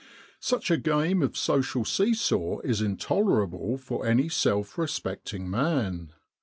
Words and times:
Such 0.39 0.71
a 0.71 0.77
game 0.77 1.21
of 1.21 1.37
social 1.37 1.85
see 1.85 2.15
saw 2.15 2.59
is 2.61 2.81
intolerable 2.81 3.77
for 3.77 4.03
any 4.03 4.29
self 4.29 4.75
respecting 4.79 5.47
man. 5.47 6.11